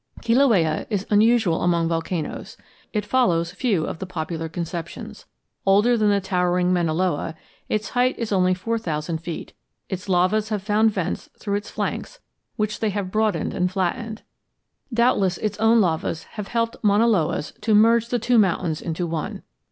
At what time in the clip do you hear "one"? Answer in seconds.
19.05-19.43